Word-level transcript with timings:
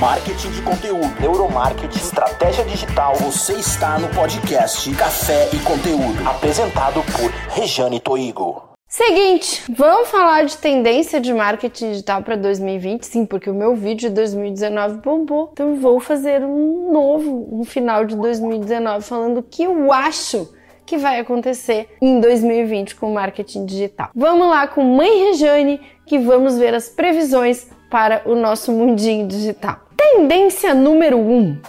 marketing 0.00 0.50
de 0.52 0.62
conteúdo, 0.62 1.20
neuromarketing, 1.20 1.98
estratégia 1.98 2.64
digital. 2.64 3.14
Você 3.16 3.52
está 3.52 3.98
no 3.98 4.08
podcast 4.08 4.90
Café 4.94 5.50
e 5.52 5.58
Conteúdo, 5.58 6.26
apresentado 6.26 7.02
por 7.12 7.30
Rejane 7.54 8.00
Toigo. 8.00 8.70
Seguinte, 8.88 9.62
vamos 9.68 10.08
falar 10.08 10.46
de 10.46 10.56
tendência 10.56 11.20
de 11.20 11.34
marketing 11.34 11.90
digital 11.90 12.22
para 12.22 12.34
2020, 12.34 13.02
sim, 13.02 13.26
porque 13.26 13.50
o 13.50 13.54
meu 13.54 13.76
vídeo 13.76 14.08
de 14.08 14.14
2019 14.14 15.02
bombou. 15.02 15.50
Então 15.52 15.76
vou 15.76 16.00
fazer 16.00 16.42
um 16.42 16.90
novo, 16.90 17.46
um 17.52 17.62
final 17.62 18.06
de 18.06 18.16
2019 18.16 19.04
falando 19.04 19.38
o 19.40 19.42
que 19.42 19.64
eu 19.64 19.92
acho 19.92 20.50
que 20.86 20.96
vai 20.96 21.20
acontecer 21.20 21.90
em 22.00 22.20
2020 22.20 22.96
com 22.96 23.12
marketing 23.12 23.66
digital. 23.66 24.08
Vamos 24.16 24.48
lá 24.48 24.66
com 24.66 24.82
Mãe 24.82 25.26
Rejane, 25.26 25.78
que 26.06 26.18
vamos 26.18 26.56
ver 26.56 26.74
as 26.74 26.88
previsões 26.88 27.68
para 27.90 28.22
o 28.24 28.34
nosso 28.34 28.72
mundinho 28.72 29.26
digital. 29.28 29.89
Tendência 30.02 30.72
número 30.74 31.18
1: 31.18 31.38
um, 31.38 31.60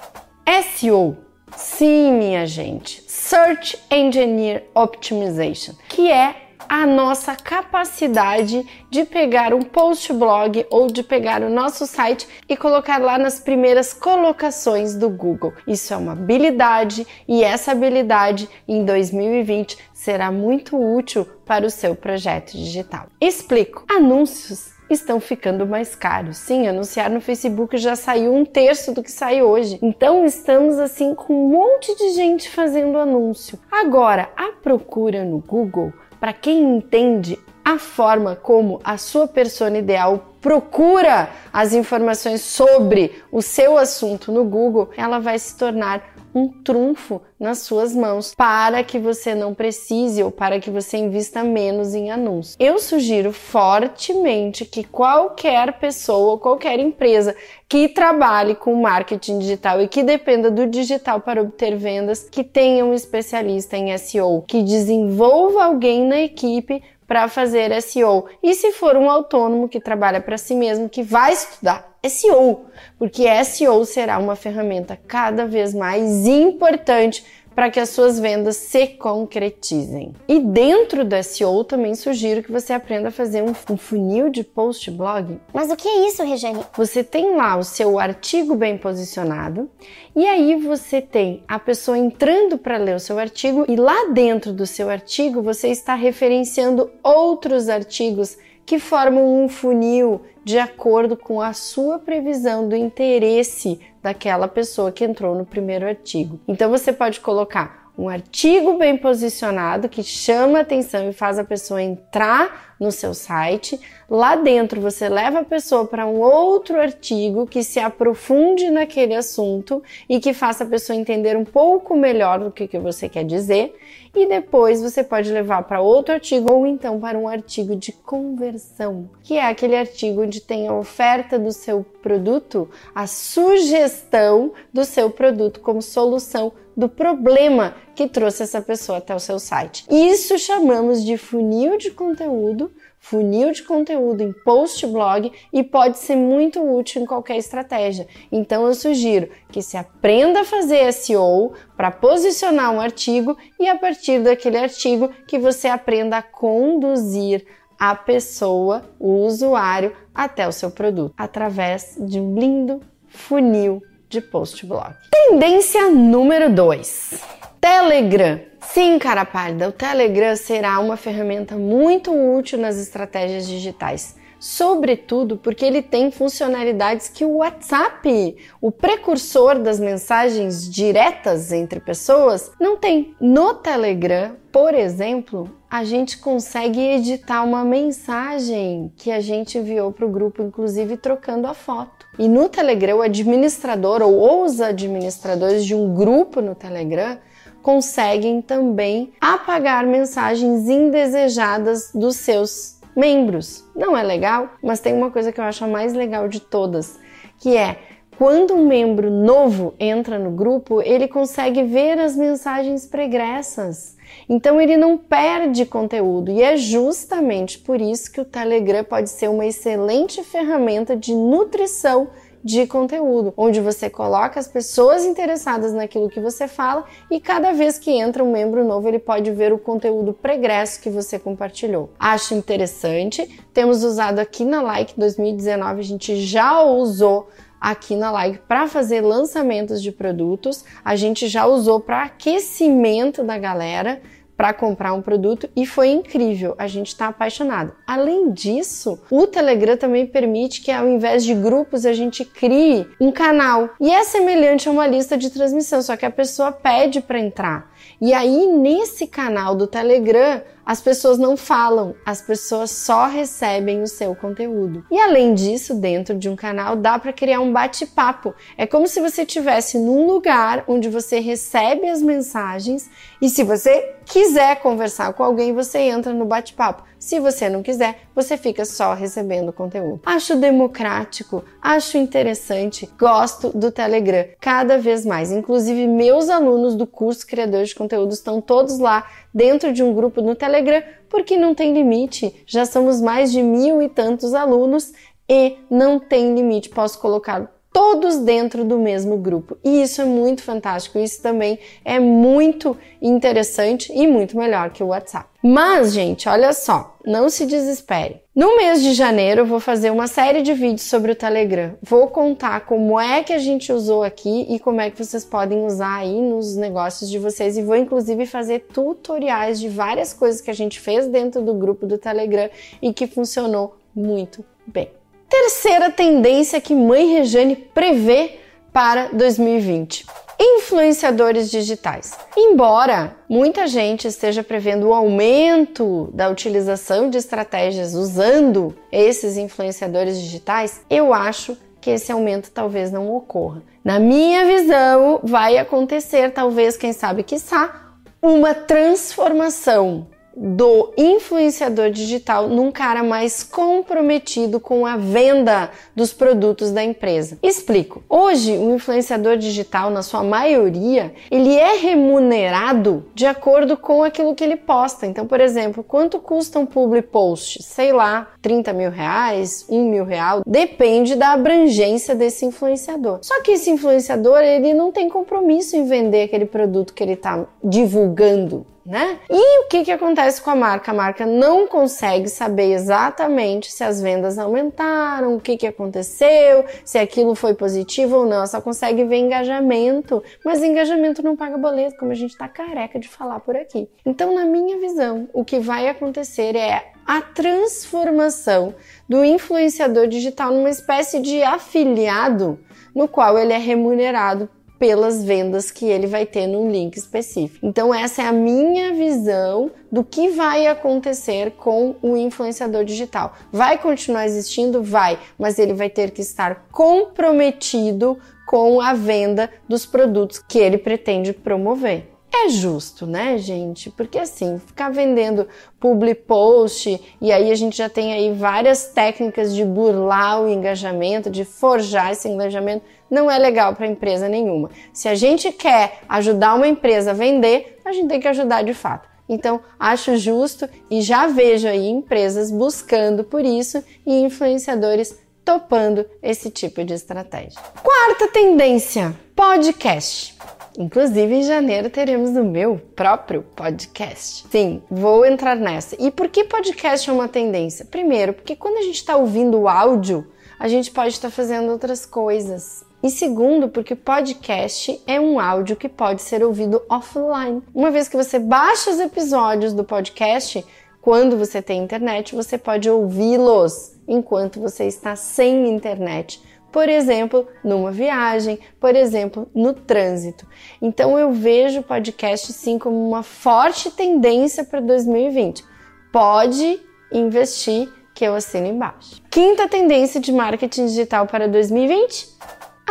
SEO. 0.63 1.17
Sim, 1.53 2.13
minha 2.13 2.47
gente, 2.47 3.03
Search 3.05 3.77
Engine 3.91 4.61
Optimization, 4.73 5.73
que 5.89 6.09
é 6.09 6.33
a 6.70 6.85
nossa 6.85 7.35
capacidade 7.35 8.65
de 8.89 9.03
pegar 9.03 9.53
um 9.53 9.61
post 9.61 10.13
blog 10.13 10.65
ou 10.70 10.87
de 10.87 11.03
pegar 11.03 11.41
o 11.41 11.49
nosso 11.49 11.85
site 11.85 12.25
e 12.47 12.55
colocar 12.55 12.99
lá 12.99 13.17
nas 13.17 13.41
primeiras 13.41 13.91
colocações 13.91 14.95
do 14.95 15.09
Google. 15.09 15.51
Isso 15.67 15.93
é 15.93 15.98
uma 15.98 16.13
habilidade 16.13 17.05
e 17.27 17.43
essa 17.43 17.73
habilidade 17.73 18.48
em 18.65 18.85
2020 18.85 19.77
será 19.93 20.31
muito 20.31 20.77
útil 20.77 21.25
para 21.45 21.65
o 21.65 21.70
seu 21.70 21.98
projeto 21.98 22.53
digital. 22.53 23.07
Explico. 23.20 23.84
Anúncios 23.89 24.79
estão 24.93 25.19
ficando 25.19 25.65
mais 25.65 25.95
caros. 25.95 26.37
Sim, 26.37 26.67
anunciar 26.67 27.09
no 27.09 27.21
Facebook 27.21 27.77
já 27.77 27.95
saiu 27.95 28.33
um 28.33 28.45
terço 28.45 28.93
do 28.93 29.03
que 29.03 29.11
sai 29.11 29.41
hoje. 29.41 29.79
Então 29.81 30.25
estamos 30.25 30.77
assim 30.79 31.15
com 31.15 31.33
um 31.33 31.49
monte 31.49 31.95
de 31.95 32.11
gente 32.11 32.49
fazendo 32.49 32.98
anúncio. 32.98 33.59
Agora, 33.71 34.29
a 34.35 34.51
procura 34.61 35.23
no 35.23 35.39
Google 35.39 35.93
para 36.20 36.33
quem 36.33 36.77
entende 36.77 37.39
a 37.63 37.77
forma 37.77 38.35
como 38.35 38.79
a 38.84 38.98
sua 38.98 39.27
persona 39.27 39.77
ideal 39.77 40.31
procura 40.41 41.29
as 41.54 41.73
informações 41.73 42.41
sobre 42.41 43.23
o 43.31 43.41
seu 43.41 43.77
assunto 43.77 44.31
no 44.31 44.43
Google, 44.43 44.90
ela 44.98 45.20
vai 45.20 45.37
se 45.37 45.55
tornar 45.55 46.12
um 46.34 46.48
trunfo 46.48 47.21
nas 47.39 47.59
suas 47.59 47.93
mãos 47.93 48.34
para 48.34 48.84
que 48.84 48.98
você 48.98 49.35
não 49.35 49.54
precise 49.54 50.23
ou 50.23 50.32
para 50.32 50.59
que 50.59 50.70
você 50.70 50.98
invista 50.98 51.43
menos 51.43 51.93
em 51.93 52.09
anúncios. 52.09 52.55
Eu 52.59 52.79
sugiro 52.79 53.34
fortemente 53.34 54.65
que 54.65 54.84
qualquer 54.84 55.77
pessoa 55.79 56.32
ou 56.32 56.39
qualquer 56.39 56.79
empresa 56.79 57.35
que 57.67 57.89
trabalhe 57.89 58.55
com 58.55 58.73
marketing 58.76 59.39
digital 59.39 59.82
e 59.82 59.87
que 59.87 60.04
dependa 60.04 60.49
do 60.49 60.65
digital 60.65 61.20
para 61.20 61.41
obter 61.41 61.76
vendas, 61.76 62.27
que 62.29 62.43
tenha 62.43 62.85
um 62.85 62.93
especialista 62.93 63.76
em 63.76 63.95
SEO, 63.98 64.44
que 64.47 64.63
desenvolva 64.63 65.66
alguém 65.66 66.07
na 66.07 66.22
equipe 66.22 66.81
para 67.12 67.28
fazer 67.28 67.81
SEO. 67.81 68.25
E 68.41 68.53
se 68.53 68.72
for 68.72 68.95
um 68.95 69.12
autônomo 69.12 69.67
que 69.67 69.81
trabalha 69.81 70.22
para 70.22 70.38
si 70.38 70.56
mesmo, 70.56 70.88
que 70.88 71.03
vai 71.03 71.34
estudar 71.34 71.91
SEO, 72.07 72.67
porque 72.97 73.28
SEO 73.44 73.84
será 73.84 74.17
uma 74.17 74.38
ferramenta 74.38 74.97
cada 75.09 75.45
vez 75.45 75.73
mais 75.73 76.25
importante 76.25 77.25
para 77.56 77.69
que 77.69 77.80
as 77.80 77.90
suas 77.90 78.19
vendas 78.19 78.56
se 78.56 78.88
concretizem. 78.88 80.13
E 80.28 80.40
dentro 80.40 81.03
do 81.03 81.22
SEO 81.24 81.63
também 81.63 81.96
sugiro 81.96 82.44
que 82.44 82.52
você 82.52 82.74
aprenda 82.74 83.09
a 83.09 83.12
fazer 83.12 83.44
um, 83.44 83.53
funil 83.53 84.30
de 84.30 84.44
post 84.44 84.90
blog. 84.91 85.40
Mas 85.53 85.72
o 85.72 85.75
que 85.75 85.88
é 85.88 86.07
isso, 86.07 86.24
Regiane? 86.24 86.63
Você 86.75 87.03
tem 87.03 87.35
lá 87.35 87.57
o 87.57 87.63
seu 87.63 88.00
artigo 88.00 88.56
bem 88.56 88.78
posicionado 88.78 89.69
e 90.16 90.25
aí 90.25 90.56
você 90.56 91.02
tem 91.02 91.44
a 91.47 91.59
pessoa 91.59 91.97
entrando 91.97 92.57
para 92.57 92.78
ler 92.78 92.96
o 92.96 93.00
seu 93.00 93.18
artigo 93.18 93.66
e 93.68 93.75
lá 93.75 94.09
dentro 94.12 94.53
do 94.53 94.66
seu 94.66 94.90
artigo 94.90 95.41
você 95.41 95.69
está 95.69 95.95
referenciando 95.95 96.90
outros 97.03 97.69
artigos 97.69 98.38
que 98.71 98.79
formam 98.79 99.43
um 99.43 99.49
funil 99.49 100.21
de 100.45 100.57
acordo 100.57 101.17
com 101.17 101.41
a 101.41 101.51
sua 101.51 101.99
previsão 101.99 102.69
do 102.69 102.73
interesse 102.73 103.81
daquela 104.01 104.47
pessoa 104.47 104.93
que 104.93 105.03
entrou 105.03 105.35
no 105.35 105.45
primeiro 105.45 105.85
artigo. 105.85 106.39
Então 106.47 106.69
você 106.69 106.93
pode 106.93 107.19
colocar 107.19 107.80
um 107.97 108.07
artigo 108.07 108.78
bem 108.78 108.97
posicionado 108.97 109.90
que 109.90 110.02
chama 110.02 110.62
atenção 110.62 111.09
e 111.09 111.13
faz 111.13 111.38
a 111.38 111.44
pessoa 111.44 111.81
entrar 111.81 112.75
no 112.79 112.91
seu 112.91 113.13
site. 113.13 113.79
Lá 114.09 114.35
dentro 114.35 114.81
você 114.81 115.07
leva 115.07 115.40
a 115.40 115.46
pessoa 115.46 115.85
para 115.85 116.07
um 116.07 116.19
outro 116.19 116.81
artigo 116.81 117.46
que 117.46 117.63
se 117.63 117.79
aprofunde 117.79 118.72
naquele 118.72 119.13
assunto 119.13 119.84
e 120.09 120.19
que 120.19 120.34
faça 120.34 120.63
a 120.63 120.68
pessoa 120.68 120.97
entender 120.97 121.38
um 121.38 121.46
pouco 121.46 121.96
melhor 121.96 122.40
do 122.40 122.52
que, 122.52 122.68
que 122.68 122.79
você 122.79 123.07
quer 123.07 123.24
dizer. 123.24 123.75
E 124.16 124.25
depois 124.25 124.81
você 124.81 125.03
pode 125.03 125.31
levar 125.31 125.63
para 125.63 125.79
outro 125.79 126.13
artigo 126.13 126.52
ou 126.52 126.66
então 126.66 127.00
para 127.00 127.18
um 127.18 127.28
artigo 127.28 127.75
de 127.75 127.91
conversão, 127.91 129.09
que 129.23 129.38
é 129.38 129.46
aquele 129.46 129.75
artigo 129.75 130.23
onde 130.23 130.41
tem 130.41 130.68
a 130.68 130.73
oferta 130.73 131.38
do 131.38 131.52
seu 131.52 131.85
produto, 132.02 132.69
a 132.96 133.06
sugestão 133.06 134.52
do 134.73 134.84
seu 134.84 135.09
produto 135.09 135.59
como 135.59 135.81
solução 135.81 136.52
do 136.75 136.87
problema 136.87 137.75
que 137.95 138.07
trouxe 138.07 138.43
essa 138.43 138.61
pessoa 138.61 138.97
até 138.99 139.13
o 139.15 139.19
seu 139.19 139.39
site. 139.39 139.85
Isso 139.89 140.37
chamamos 140.37 141.03
de 141.03 141.17
funil 141.17 141.77
de 141.77 141.91
conteúdo, 141.91 142.71
funil 142.99 143.51
de 143.51 143.63
conteúdo 143.63 144.21
em 144.21 144.31
post 144.31 144.85
blog 144.87 145.31
e 145.51 145.63
pode 145.63 145.97
ser 145.97 146.15
muito 146.15 146.61
útil 146.61 147.01
em 147.01 147.05
qualquer 147.05 147.37
estratégia. 147.37 148.07
Então 148.31 148.65
eu 148.65 148.73
sugiro 148.73 149.29
que 149.51 149.61
se 149.61 149.75
aprenda 149.75 150.41
a 150.41 150.45
fazer 150.45 150.91
SEO 150.93 151.53
para 151.75 151.91
posicionar 151.91 152.71
um 152.71 152.79
artigo 152.79 153.37
e 153.59 153.67
a 153.67 153.77
partir 153.77 154.21
daquele 154.21 154.57
artigo 154.57 155.09
que 155.27 155.39
você 155.39 155.67
aprenda 155.67 156.17
a 156.17 156.23
conduzir 156.23 157.45
a 157.79 157.95
pessoa, 157.95 158.83
o 158.99 159.25
usuário, 159.25 159.95
até 160.13 160.47
o 160.47 160.51
seu 160.51 160.69
produto 160.69 161.15
através 161.17 161.97
de 161.99 162.19
um 162.19 162.37
lindo 162.37 162.79
funil 163.07 163.81
de 164.11 164.22
post 164.22 164.66
blog. 164.66 164.94
Tendência 165.09 165.89
número 165.89 166.53
2: 166.53 167.19
Telegram. 167.59 168.39
Sim, 168.61 168.99
cara 168.99 169.25
pálida, 169.25 169.69
o 169.69 169.72
Telegram 169.72 170.35
será 170.35 170.79
uma 170.79 170.95
ferramenta 170.95 171.55
muito 171.55 172.11
útil 172.13 172.59
nas 172.59 172.77
estratégias 172.77 173.47
digitais 173.47 174.16
sobretudo 174.41 175.38
porque 175.38 175.63
ele 175.63 175.83
tem 175.83 176.09
funcionalidades 176.09 177.07
que 177.07 177.23
o 177.23 177.38
WhatsApp, 177.38 178.35
o 178.59 178.72
precursor 178.72 179.59
das 179.59 179.79
mensagens 179.79 180.67
diretas 180.67 181.51
entre 181.51 181.79
pessoas, 181.79 182.51
não 182.59 182.75
tem. 182.75 183.16
No 183.22 183.53
Telegram, 183.53 184.35
por 184.51 184.73
exemplo, 184.73 185.55
a 185.69 185.83
gente 185.83 186.17
consegue 186.17 186.81
editar 186.81 187.43
uma 187.43 187.63
mensagem 187.63 188.91
que 188.97 189.11
a 189.11 189.22
gente 189.22 189.59
enviou 189.59 189.91
para 189.91 190.07
o 190.07 190.11
grupo, 190.11 190.41
inclusive 190.41 190.97
trocando 190.97 191.45
a 191.45 191.53
foto. 191.53 192.00
E 192.21 192.27
no 192.27 192.47
Telegram, 192.47 192.99
o 192.99 193.01
administrador 193.01 194.03
ou 194.03 194.43
os 194.43 194.61
administradores 194.61 195.65
de 195.65 195.73
um 195.73 195.91
grupo 195.91 196.39
no 196.39 196.53
Telegram 196.53 197.17
conseguem 197.63 198.43
também 198.43 199.11
apagar 199.19 199.87
mensagens 199.87 200.69
indesejadas 200.69 201.91
dos 201.95 202.17
seus 202.17 202.79
membros. 202.95 203.65
Não 203.75 203.97
é 203.97 204.03
legal, 204.03 204.51
mas 204.61 204.79
tem 204.79 204.93
uma 204.93 205.09
coisa 205.09 205.31
que 205.31 205.39
eu 205.39 205.45
acho 205.45 205.65
a 205.65 205.67
mais 205.67 205.95
legal 205.95 206.27
de 206.27 206.39
todas, 206.39 206.99
que 207.39 207.57
é 207.57 207.79
quando 208.19 208.53
um 208.53 208.67
membro 208.67 209.09
novo 209.09 209.73
entra 209.79 210.19
no 210.19 210.29
grupo, 210.29 210.79
ele 210.79 211.07
consegue 211.07 211.63
ver 211.63 211.97
as 211.97 212.15
mensagens 212.15 212.85
pregressas. 212.85 213.97
Então 214.29 214.59
ele 214.59 214.77
não 214.77 214.97
perde 214.97 215.66
conteúdo 215.66 216.31
e 216.31 216.41
é 216.41 216.55
justamente 216.57 217.59
por 217.59 217.81
isso 217.81 218.11
que 218.11 218.22
o 218.22 218.25
Telegram 218.25 218.83
pode 218.83 219.09
ser 219.09 219.29
uma 219.29 219.45
excelente 219.45 220.23
ferramenta 220.23 220.95
de 220.95 221.13
nutrição 221.13 222.09
de 222.44 222.66
conteúdo, 222.66 223.34
onde 223.37 223.61
você 223.61 223.90
coloca 223.90 224.40
as 224.40 224.47
pessoas 224.47 225.05
interessadas 225.05 225.73
naquilo 225.73 226.09
que 226.09 226.19
você 226.19 226.47
fala 226.47 226.85
e 227.09 227.19
cada 227.19 227.52
vez 227.53 227.78
que 227.78 227.91
entra 227.91 228.23
um 228.23 228.31
membro 228.31 228.63
novo, 228.63 228.87
ele 228.87 228.99
pode 228.99 229.31
ver 229.31 229.53
o 229.53 229.59
conteúdo 229.59 230.13
pregresso 230.13 230.81
que 230.81 230.90
você 230.90 231.19
compartilhou. 231.19 231.91
Acho 231.99 232.34
interessante. 232.34 233.43
Temos 233.53 233.84
usado 233.84 234.19
aqui 234.19 234.43
na 234.43 234.61
Like 234.61 234.99
2019, 234.99 235.79
a 235.79 235.84
gente 235.84 236.16
já 236.16 236.63
usou 236.63 237.29
aqui 237.61 237.96
na 237.96 238.09
Like 238.09 238.40
para 238.47 238.67
fazer 238.67 239.02
lançamentos 239.02 239.81
de 239.81 239.91
produtos, 239.91 240.66
a 240.84 240.96
gente 240.96 241.28
já 241.28 241.46
usou 241.46 241.79
para 241.79 242.03
aquecimento 242.03 243.23
da 243.23 243.37
galera 243.37 244.02
para 244.41 244.53
comprar 244.53 244.91
um 244.93 245.03
produto 245.03 245.47
e 245.55 245.67
foi 245.67 245.90
incrível, 245.90 246.55
a 246.58 246.66
gente 246.66 246.87
está 246.87 247.09
apaixonado. 247.09 247.75
Além 247.85 248.31
disso, 248.31 248.99
o 249.11 249.28
Telegram 249.28 249.78
também 249.78 250.08
permite 250.08 250.61
que 250.61 250.72
ao 250.72 250.87
invés 250.87 251.23
de 251.23 251.35
grupos 251.35 251.85
a 251.85 251.93
gente 251.93 252.25
crie 252.25 252.87
um 252.99 253.11
canal 253.11 253.69
e 253.79 253.91
é 253.91 254.03
semelhante 254.03 254.67
a 254.67 254.72
uma 254.72 254.87
lista 254.87 255.16
de 255.16 255.29
transmissão, 255.29 255.79
só 255.84 255.96
que 255.96 256.08
a 256.08 256.10
pessoa 256.10 256.52
pede 256.52 257.02
para 257.02 257.19
entrar. 257.19 257.72
E 258.02 258.16
aí, 258.16 258.48
nesse 258.48 259.06
canal 259.06 259.56
do 259.56 259.68
Telegram, 259.68 260.42
as 260.66 260.81
pessoas 260.81 261.18
não 261.18 261.36
falam, 261.36 261.96
as 262.06 262.22
pessoas 262.22 262.72
só 262.72 263.08
recebem 263.08 263.81
o 263.81 263.88
seu 263.88 264.16
conteúdo. 264.16 264.86
E 264.92 265.00
além 265.00 265.34
disso, 265.34 265.75
dentro 265.75 266.18
de 266.18 266.30
um 266.30 266.36
canal 266.36 266.75
dá 266.75 266.98
para 267.00 267.13
criar 267.13 267.40
um 267.40 267.52
bate-papo. 267.52 268.34
É 268.58 268.66
como 268.66 268.88
se 268.88 269.00
você 269.00 269.24
estivesse 269.24 269.78
num 269.78 270.06
lugar 270.06 270.63
onde 270.68 270.90
você 270.90 271.19
recebe 271.19 271.88
as 271.88 272.02
mensagens 272.02 272.90
e 273.22 273.30
se 273.30 273.44
você 273.44 273.96
quiser 274.06 274.62
conversar 274.62 275.13
com 275.13 275.24
alguém, 275.24 275.54
você 275.54 275.80
entra 275.80 276.13
no 276.13 276.25
bate-papo. 276.25 276.91
Se 277.01 277.19
você 277.19 277.50
não 277.50 277.63
quiser, 277.63 278.01
você 278.13 278.38
fica 278.38 278.63
só 278.63 278.94
recebendo 278.94 279.51
conteúdo. 279.51 280.01
Acho 280.06 280.36
democrático, 280.36 281.44
acho 281.59 281.98
interessante, 281.98 282.88
gosto 282.95 283.50
do 283.50 283.71
Telegram 283.71 284.24
cada 284.39 284.77
vez 284.77 285.03
mais. 285.03 285.31
Inclusive, 285.31 285.88
meus 285.88 286.30
alunos 286.30 286.75
do 286.75 286.86
curso 286.86 287.25
Criadores 287.25 287.69
de 287.69 287.75
Conteúdo 287.75 288.13
estão 288.13 288.39
todos 288.39 288.77
lá 288.77 289.09
dentro 289.33 289.74
de 289.74 289.81
um 289.81 289.95
grupo 289.95 290.21
no 290.21 290.36
Telegram, 290.36 290.83
porque 291.09 291.38
não 291.38 291.56
tem 291.56 291.74
limite. 291.74 292.44
Já 292.45 292.68
somos 292.68 293.01
mais 293.01 293.31
de 293.31 293.42
mil 293.42 293.81
e 293.81 293.89
tantos 293.89 294.36
alunos 294.36 294.94
e 295.27 295.57
não 295.71 296.00
tem 296.00 296.36
limite. 296.36 296.69
Posso 296.69 297.00
colocar 297.00 297.51
todos 297.72 298.18
dentro 298.18 298.64
do 298.64 298.78
mesmo 298.78 299.18
grupo. 299.18 299.58
E 299.64 299.82
isso 299.82 300.02
é 300.02 300.06
muito 300.06 300.44
fantástico, 300.44 301.00
isso 301.00 301.22
também 301.22 301.58
é 301.86 302.00
muito 302.00 302.78
interessante 303.02 303.92
e 303.94 304.06
muito 304.06 304.38
melhor 304.38 304.72
que 304.72 304.84
o 304.84 304.88
WhatsApp. 304.88 305.30
Mas, 305.42 305.94
gente, 305.94 306.30
olha 306.30 306.54
só, 306.54 306.96
não 307.06 307.30
se 307.30 307.46
desespere. 307.46 308.22
No 308.36 308.56
mês 308.58 308.82
de 308.84 308.94
janeiro 308.94 309.42
eu 309.42 309.46
vou 309.46 309.60
fazer 309.60 309.90
uma 309.90 310.08
série 310.08 310.42
de 310.42 310.54
vídeos 310.54 310.84
sobre 310.84 311.12
o 311.12 311.16
Telegram. 311.16 311.74
Vou 311.82 312.08
contar 312.08 312.62
como 312.62 313.00
é 313.00 313.24
que 313.24 313.34
a 313.34 313.40
gente 313.40 313.74
usou 313.74 314.04
aqui 314.04 314.46
e 314.50 314.60
como 314.60 314.80
é 314.80 314.92
que 314.92 315.04
vocês 315.04 315.26
podem 315.26 315.66
usar 315.66 315.98
aí 315.98 316.22
nos 316.22 316.56
negócios 316.56 317.10
de 317.10 317.18
vocês 317.18 317.58
e 317.58 317.64
vou 317.64 317.76
inclusive 317.76 318.26
fazer 318.26 318.68
tutoriais 318.72 319.60
de 319.60 319.68
várias 319.68 320.14
coisas 320.14 320.42
que 320.42 320.52
a 320.52 320.56
gente 320.56 320.80
fez 320.80 321.08
dentro 321.08 321.42
do 321.42 321.54
grupo 321.54 321.88
do 321.88 321.98
Telegram 321.98 322.50
e 322.82 322.94
que 322.94 323.08
funcionou 323.08 323.76
muito 323.96 324.46
bem. 324.68 325.00
Terceira 325.31 325.89
tendência 325.89 326.60
que 326.60 326.75
Mãe 326.75 327.07
Rejane 327.07 327.56
prevê 327.56 328.39
para 328.74 329.07
2020 329.13 330.06
influenciadores 330.38 331.50
digitais. 331.50 332.18
Embora 332.36 333.16
muita 333.30 333.66
gente 333.66 334.10
esteja 334.10 334.44
prevendo 334.44 334.89
o 334.89 334.94
aumento 334.94 336.10
da 336.13 336.30
utilização 336.30 337.10
de 337.10 337.18
estratégias 337.18 337.94
usando 337.94 338.75
esses 338.92 339.38
influenciadores 339.38 340.19
digitais, 340.19 340.81
eu 340.89 341.13
acho 341.13 341.56
que 341.80 341.92
esse 341.92 342.12
aumento 342.12 342.51
talvez 342.51 342.92
não 342.92 343.16
ocorra. 343.16 343.63
Na 343.86 344.00
minha 344.00 344.44
visão, 344.45 345.22
vai 345.24 345.57
acontecer, 345.57 346.31
talvez, 346.31 346.75
quem 346.75 346.92
sabe, 346.92 347.24
quiçá, 347.24 347.94
uma 348.22 348.54
transformação 348.54 350.07
do 350.36 350.94
influenciador 350.98 351.89
digital 351.89 352.48
num 352.48 352.72
cara 352.72 353.04
mais 353.04 353.44
comprometido 353.44 354.60
com 354.60 354.86
a 354.86 354.98
venda 354.98 355.69
dos 355.95 356.13
produtos 356.13 356.72
da 356.72 356.83
empresa. 356.83 357.38
Explico. 357.44 358.04
Hoje, 358.10 358.57
o 358.57 358.74
influenciador 358.75 359.38
digital, 359.38 359.89
na 359.89 360.01
sua 360.01 360.24
maioria, 360.24 361.13
ele 361.30 361.56
é 361.56 361.78
remunerado 361.78 363.06
de 363.13 363.25
acordo 363.25 363.75
com 363.78 364.04
aquilo 364.04 364.36
que 364.36 364.44
ele 364.44 364.56
posta. 364.56 365.06
Então, 365.06 365.25
por 365.25 365.39
exemplo, 365.39 365.83
quanto 365.83 366.19
custa 366.19 366.60
um 366.60 366.66
public 366.66 367.10
post? 367.10 367.62
Sei 367.63 367.92
lá, 367.92 368.31
30 368.42 368.74
mil 368.74 368.89
reais, 368.89 369.66
1 369.69 369.89
mil 369.89 370.06
real, 370.06 370.42
depende 370.45 371.16
da 371.16 371.34
abrangência 371.34 372.16
desse 372.16 372.45
influenciador. 372.45 373.19
Só 373.22 373.42
que 373.42 373.51
esse 373.51 373.69
influenciador, 373.69 374.39
ele 374.39 374.74
não 374.74 374.92
tem 374.92 375.10
compromisso 375.10 375.75
em 375.75 375.86
vender 375.86 376.24
aquele 376.24 376.45
produto 376.45 376.94
que 376.94 377.04
ele 377.04 377.13
está 377.13 377.45
divulgando 377.63 378.66
né? 378.86 379.19
E 379.30 379.60
o 379.62 379.68
que, 379.68 379.83
que 379.83 379.92
acontece 379.92 380.42
com 380.42 380.50
a 380.50 380.56
marca? 380.56 380.92
A 380.92 380.94
marca 380.94 381.25
não 381.25 381.68
consegue 381.68 382.28
saber 382.28 382.74
exatamente 382.74 383.72
se 383.72 383.83
as 383.83 384.01
vendas 384.01 384.38
aumentaram, 384.38 385.36
o 385.36 385.39
que, 385.39 385.57
que 385.57 385.68
aconteceu, 385.68 386.66
se 386.83 386.98
aquilo 386.98 387.36
foi 387.36 387.54
positivo 387.54 388.18
ou 388.18 388.25
não. 388.25 388.38
Ela 388.38 388.48
só 388.48 388.62
consegue 388.62 389.04
ver 389.04 389.18
engajamento, 389.18 390.24
mas 390.44 390.63
engajamento 390.63 391.24
não 391.24 391.36
paga 391.36 391.57
boleto, 391.57 391.98
como 391.98 392.12
a 392.12 392.16
gente 392.16 392.38
tá 392.38 392.48
careca 392.48 393.00
de 393.00 393.07
falar 393.07 393.39
por 393.39 393.56
aqui. 393.56 393.88
Então, 394.06 394.33
na 394.33 394.45
minha 394.45 394.80
visão, 394.80 395.30
o 395.34 395.45
que 395.45 395.60
vai 395.60 395.88
acontecer 395.88 396.56
é 396.56 396.92
a 397.06 397.22
transformação 397.22 398.74
do 399.07 399.24
influenciador 399.24 400.07
digital 400.07 400.51
numa 400.51 400.69
espécie 400.69 401.19
de 401.19 401.44
afiliado 401.44 402.60
no 402.95 403.07
qual 403.07 403.38
ele 403.38 403.54
é 403.54 403.57
remunerado 403.57 404.50
pelas 404.81 405.24
vendas 405.24 405.69
que 405.69 405.86
ele 405.86 406.07
vai 406.07 406.25
ter 406.25 406.48
num 406.48 406.72
link 406.72 406.98
específico. 406.98 407.63
Então 407.63 407.94
essa 407.94 408.24
é 408.24 408.25
a 408.25 408.31
minha 408.31 408.92
visão 408.95 409.69
do 409.92 410.04
que 410.04 410.30
vai 410.30 410.66
acontecer 410.66 411.51
com 411.51 411.95
o 412.01 412.18
influenciador 412.18 412.83
digital. 412.83 413.36
Vai 413.51 413.78
continuar 413.78 414.25
existindo? 414.25 414.81
Vai, 414.81 415.19
mas 415.38 415.60
ele 415.60 415.74
vai 415.75 415.88
ter 415.88 416.10
que 416.10 416.24
estar 416.24 416.66
comprometido 416.72 418.18
com 418.48 418.81
a 418.81 418.95
venda 418.95 419.51
dos 419.69 419.86
produtos 419.86 420.39
que 420.39 420.57
ele 420.57 420.80
pretende 420.80 421.31
promover. 421.31 422.11
É 422.33 422.50
justo, 422.50 423.06
né, 423.06 423.38
gente? 423.38 423.92
Porque 423.92 424.18
assim, 424.18 424.57
ficar 424.57 424.89
vendendo 424.89 425.48
public 425.80 426.22
post 426.22 427.00
e 427.19 427.31
aí 427.31 427.51
a 427.51 427.56
gente 427.56 427.78
já 427.78 427.89
tem 427.89 428.13
aí 428.13 428.33
várias 428.33 428.86
técnicas 428.88 429.54
de 429.54 429.66
burlar 429.66 430.42
o 430.42 430.50
engajamento, 430.50 431.30
de 431.30 431.44
forjar 431.44 432.12
esse 432.12 432.30
engajamento, 432.30 432.86
não 433.10 433.30
é 433.30 433.38
legal 433.38 433.75
para 433.75 433.86
empresa 433.86 434.30
nenhuma. 434.30 434.69
Se 434.94 435.10
a 435.10 435.16
gente 435.16 435.51
quer 435.51 436.00
ajudar 436.07 436.56
uma 436.56 436.68
empresa 436.68 437.12
a 437.12 437.13
vender, 437.13 437.80
a 437.83 437.92
gente 437.92 438.07
tem 438.07 438.19
que 438.19 438.28
ajudar 438.28 438.63
de 438.63 438.74
fato. 438.74 439.10
Então, 439.27 439.62
acho 439.80 440.18
justo 440.18 440.68
e 440.89 441.01
já 441.01 441.27
vejo 441.27 441.68
aí 441.68 441.89
empresas 441.89 442.50
buscando 442.50 443.24
por 443.24 443.44
isso 443.44 443.84
e 444.06 444.22
influenciadores 444.22 445.18
topando 445.44 446.06
esse 446.22 446.50
tipo 446.50 446.84
de 446.84 446.94
estratégia. 446.94 447.60
Quarta 447.84 448.27
tendência: 448.30 449.16
podcast. 449.36 450.38
Inclusive, 450.78 451.36
em 451.36 451.44
janeiro 451.44 451.90
teremos 451.90 452.32
o 452.32 452.44
meu 452.44 452.80
próprio 452.96 453.44
podcast. 453.56 454.46
Sim, 454.50 454.82
vou 454.90 455.26
entrar 455.26 455.56
nessa. 455.56 455.96
E 456.00 456.10
por 456.10 456.30
que 456.30 456.44
podcast 456.44 457.10
é 457.10 457.14
uma 457.14 457.28
tendência? 457.28 457.86
Primeiro, 457.86 458.34
porque 458.34 458.56
quando 458.56 458.78
a 458.78 458.82
gente 458.82 458.96
está 458.96 459.16
ouvindo 459.16 459.60
o 459.60 459.68
áudio, 459.68 460.26
a 460.58 460.68
gente 460.68 460.92
pode 460.92 461.10
estar 461.10 461.30
tá 461.30 461.34
fazendo 461.34 461.72
outras 461.72 462.06
coisas. 462.06 462.86
E 463.04 463.10
segundo, 463.10 463.68
porque 463.68 463.96
podcast 463.96 465.02
é 465.08 465.20
um 465.20 465.40
áudio 465.40 465.76
que 465.76 465.90
pode 465.90 466.22
ser 466.22 466.44
ouvido 466.44 466.82
offline. 466.88 467.64
Uma 467.74 467.90
vez 467.90 468.08
que 468.08 468.16
você 468.16 468.38
baixa 468.38 468.92
os 468.92 469.00
episódios 469.00 469.74
do 469.74 469.84
podcast, 469.84 470.64
quando 471.02 471.36
você 471.36 471.64
tem 471.64 471.84
internet, 471.84 472.36
você 472.36 472.60
pode 472.60 472.88
ouvi-los 472.88 473.94
enquanto 474.08 474.62
você 474.62 474.86
está 474.86 475.16
sem 475.16 475.68
internet 475.68 476.40
por 476.72 476.88
exemplo, 476.88 477.48
numa 477.64 477.92
viagem, 477.92 478.60
por 478.80 478.96
exemplo, 478.96 479.50
no 479.54 479.74
trânsito. 479.74 480.48
Então 480.82 481.18
eu 481.20 481.32
vejo 481.32 481.82
o 481.82 481.84
podcast 481.84 482.51
sim 482.54 482.80
como 482.80 483.08
uma 483.08 483.24
forte 483.24 483.92
tendência 483.92 484.63
para 484.63 484.80
2020. 484.80 485.63
Pode 486.12 486.80
investir 487.12 487.90
que 488.13 488.25
eu 488.25 488.36
assino 488.36 488.68
embaixo. 488.68 489.22
Quinta 489.30 489.68
tendência 489.68 490.20
de 490.20 490.32
marketing 490.32 490.86
digital 490.86 491.28
para 491.28 491.48
2020: 491.48 492.30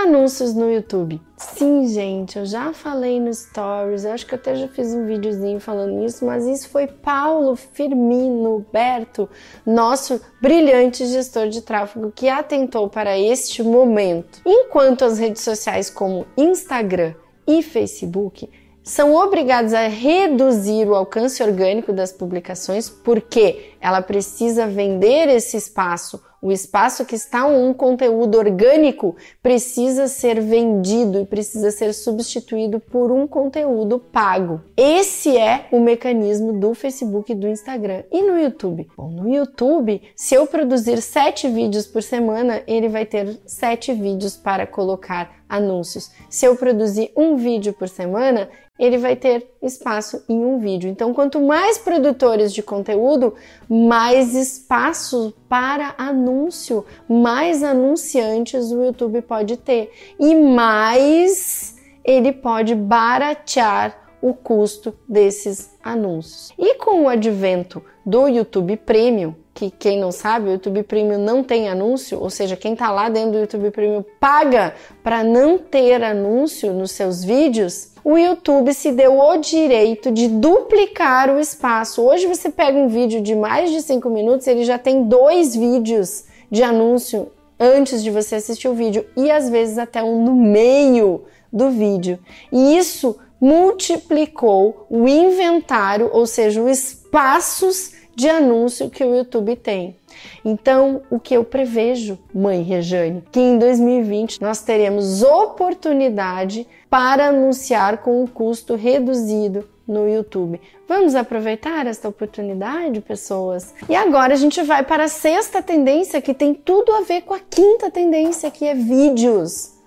Anúncios 0.02 0.54
no 0.54 0.71
YouTube. 0.71 1.21
Sim, 1.37 1.87
gente, 1.87 2.38
eu 2.38 2.47
já 2.47 2.73
falei 2.73 3.21
no 3.21 3.33
Stories, 3.33 4.07
acho 4.07 4.26
que 4.26 4.35
até 4.35 4.54
já 4.54 4.66
fiz 4.66 4.95
um 4.95 5.04
videozinho 5.04 5.61
falando 5.61 6.04
isso, 6.04 6.25
mas 6.25 6.47
isso 6.47 6.69
foi 6.71 6.87
Paulo 6.87 7.54
Firmino 7.54 8.64
Berto, 8.73 9.28
nosso 9.64 10.21
brilhante 10.40 11.07
gestor 11.07 11.49
de 11.49 11.61
tráfego, 11.61 12.11
que 12.14 12.28
atentou 12.28 12.88
para 12.88 13.19
este 13.19 13.62
momento. 13.62 14.40
Enquanto 14.47 15.04
as 15.04 15.19
redes 15.19 15.42
sociais 15.42 15.90
como 15.90 16.26
Instagram 16.37 17.14
e 17.47 17.62
Facebook 17.62 18.49
são 18.83 19.14
obrigados 19.14 19.75
a 19.75 19.87
reduzir 19.87 20.88
o 20.88 20.95
alcance 20.95 21.42
orgânico 21.42 21.92
das 21.92 22.11
publicações 22.11 22.88
porque 22.88 23.75
ela 23.80 24.00
precisa 24.00 24.66
vender 24.66 25.28
esse 25.28 25.57
espaço 25.57 26.21
o 26.43 26.51
espaço 26.51 27.05
que 27.05 27.15
está 27.15 27.47
um 27.47 27.75
conteúdo 27.75 28.39
orgânico 28.39 29.17
precisa 29.43 30.09
ser 30.09 30.41
vendido 30.41 31.21
e 31.21 31.27
precisa 31.27 31.71
ser 31.71 31.93
substituído 31.93 32.81
por 32.81 33.13
um 33.13 33.27
conteúdo 33.27 33.99
pago. 33.99 34.61
Esse 34.77 35.37
é 35.37 35.67
o 35.71 35.81
mecanismo 35.81 36.53
do 36.53 36.75
Facebook 36.75 37.33
e 37.33 37.35
do 37.35 37.47
Instagram. 37.47 38.05
E 38.11 38.23
no 38.23 38.39
YouTube? 38.39 38.89
Bom, 38.97 39.11
no 39.11 39.29
YouTube, 39.29 40.01
se 40.17 40.35
eu 40.35 40.47
produzir 40.47 41.03
sete 41.03 41.49
vídeos 41.49 41.87
por 41.87 42.03
semana, 42.03 42.63
ele 42.67 42.89
vai 42.89 43.05
ter 43.05 43.39
sete 43.45 43.93
vídeos 43.93 44.37
para 44.37 44.67
colocar 44.67 45.41
anúncios. 45.49 46.11
Se 46.29 46.47
eu 46.47 46.57
produzir 46.57 47.11
um 47.17 47.37
vídeo 47.37 47.73
por 47.73 47.89
semana, 47.89 48.49
ele 48.81 48.97
vai 48.97 49.15
ter 49.15 49.47
espaço 49.63 50.25
em 50.27 50.43
um 50.43 50.59
vídeo. 50.59 50.89
Então, 50.89 51.13
quanto 51.13 51.39
mais 51.39 51.77
produtores 51.77 52.51
de 52.51 52.63
conteúdo, 52.63 53.35
mais 53.69 54.35
espaço 54.35 55.35
para 55.47 55.95
anúncio, 56.31 56.85
mais 57.09 57.63
anunciantes 57.63 58.71
o 58.71 58.83
YouTube 58.83 59.21
pode 59.23 59.57
ter 59.57 59.91
e 60.19 60.35
mais 60.35 61.77
ele 62.05 62.33
pode 62.33 62.75
baratear 62.75 63.97
o 64.23 64.33
custo 64.33 64.95
desses 65.09 65.77
anúncios. 65.83 66.53
E 66.59 66.75
com 66.77 67.05
o 67.05 67.09
advento 67.09 67.83
do 68.05 68.29
YouTube 68.29 68.77
Premium, 68.77 69.35
que 69.55 69.71
quem 69.71 69.99
não 69.99 70.13
sabe, 70.13 70.49
o 70.49 70.53
YouTube 70.53 70.83
Premium 70.83 71.19
não 71.19 71.43
tem 71.43 71.69
anúncio, 71.69 72.21
ou 72.21 72.31
seja, 72.31 72.57
quem 72.57 72.75
está 72.75 72.91
lá 72.91 73.09
dentro 73.09 73.33
do 73.33 73.39
YouTube 73.39 73.71
Premium 73.71 74.05
paga 74.19 74.75
para 75.03 75.25
não 75.25 75.59
ter 75.59 76.03
anúncio 76.03 76.73
nos 76.73 76.93
seus 76.93 77.25
vídeos, 77.25 77.90
o 78.04 78.16
YouTube 78.16 78.73
se 78.73 78.92
deu 78.92 79.19
o 79.19 79.37
direito 79.37 80.11
de 80.11 80.28
duplicar 80.28 81.30
o 81.30 81.38
espaço. 81.38 82.02
Hoje 82.02 82.26
você 82.26 82.50
pega 82.50 82.78
um 82.78 82.88
vídeo 82.88 83.21
de 83.21 83.35
mais 83.35 83.71
de 83.71 83.83
5 83.83 84.09
minutos, 84.09 84.47
ele 84.47 84.64
já 84.64 84.78
tem 84.78 85.04
dois 85.04 85.54
vídeos 85.54 86.25
de 86.50 86.62
anúncio 86.62 87.30
antes 87.59 88.02
de 88.02 88.11
você 88.11 88.37
assistir 88.37 88.69
o 88.69 88.75
vídeo 88.75 89.04
e 89.16 89.30
às 89.30 89.49
vezes 89.50 89.76
até 89.78 90.02
um 90.02 90.25
no 90.25 90.35
meio 90.35 91.25
do 91.52 91.71
vídeo. 91.71 92.19
E 92.50 92.76
isso 92.76 93.19
multiplicou 93.40 94.87
o 94.88 95.09
inventário, 95.09 96.11
ou 96.12 96.26
seja, 96.26 96.62
os 96.62 96.71
espaços 96.71 97.92
de 98.14 98.28
anúncio 98.28 98.90
que 98.90 99.02
o 99.02 99.16
YouTube 99.16 99.57
tem. 99.57 99.97
Então, 100.45 101.02
o 101.11 101.19
que 101.19 101.35
eu 101.35 101.45
prevejo, 101.45 102.19
mãe 102.35 102.62
Rejane, 102.62 103.23
que 103.33 103.40
em 103.40 103.59
2020 103.59 104.40
nós 104.40 104.61
teremos 104.61 105.23
oportunidade 105.23 106.66
para 106.91 107.29
anunciar 107.29 107.99
com 107.99 108.23
um 108.23 108.27
custo 108.27 108.75
reduzido 108.75 109.67
no 109.87 110.09
YouTube. 110.09 110.61
Vamos 110.89 111.15
aproveitar 111.15 111.87
esta 111.87 112.09
oportunidade, 112.09 113.01
pessoas? 113.01 113.73
E 113.89 113.95
agora 113.95 114.35
a 114.35 114.37
gente 114.37 114.61
vai 114.63 114.85
para 114.85 115.05
a 115.05 115.09
sexta 115.09 115.63
tendência 115.63 116.21
que 116.21 116.35
tem 116.35 116.53
tudo 116.53 116.93
a 116.93 117.03
ver 117.03 117.23
com 117.23 117.33
a 117.33 117.39
quinta 117.39 117.91
tendência, 117.91 118.51
que 118.51 118.67
é 118.67 118.75
vídeos. 118.75 119.79